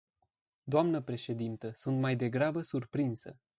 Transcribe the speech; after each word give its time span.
Dnă 0.63 1.01
președintă, 1.01 1.71
sunt 1.75 1.99
mai 1.99 2.15
degrabă 2.15 2.61
surprinsă. 2.61 3.39